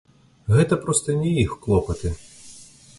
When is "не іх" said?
1.21-1.55